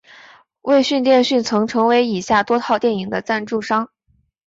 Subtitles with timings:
[0.63, 3.91] 卫讯电讯曾成为以下多套电影的赞助商。